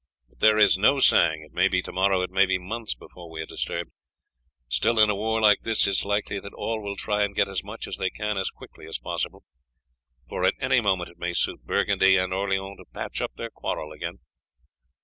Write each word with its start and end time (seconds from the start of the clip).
But 0.29 0.39
there 0.39 0.57
is 0.57 0.79
no 0.79 0.97
saying, 0.99 1.43
it 1.43 1.53
may 1.53 1.67
be 1.67 1.79
to 1.83 1.91
morrow, 1.91 2.23
it 2.23 2.31
may 2.31 2.47
be 2.47 2.57
months 2.57 2.95
before 2.95 3.29
we 3.29 3.39
are 3.43 3.45
disturbed. 3.45 3.91
Still, 4.67 4.97
in 4.97 5.11
a 5.11 5.15
war 5.15 5.39
like 5.39 5.59
this, 5.61 5.85
it 5.85 5.91
is 5.91 6.05
likely 6.05 6.39
that 6.39 6.55
all 6.55 6.81
will 6.81 6.95
try 6.95 7.23
and 7.23 7.35
get 7.35 7.47
as 7.47 7.63
much 7.63 7.85
as 7.87 7.97
they 7.97 8.09
can 8.09 8.35
as 8.35 8.49
quickly 8.49 8.87
as 8.87 8.97
possible, 8.97 9.43
for 10.27 10.43
at 10.43 10.55
any 10.59 10.81
moment 10.81 11.11
it 11.11 11.19
may 11.19 11.33
suit 11.35 11.63
Burgundy 11.65 12.17
and 12.17 12.33
Orleans 12.33 12.79
to 12.79 12.85
patch 12.91 13.21
up 13.21 13.33
their 13.35 13.51
quarrel 13.51 13.91
again. 13.91 14.17